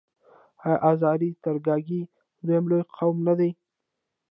آیا 0.65 0.77
آذری 0.89 1.29
ترکګي 1.43 2.01
دویم 2.45 2.65
لوی 2.69 2.83
قوم 2.95 3.15
نه 3.27 3.33
دی؟ 3.39 3.49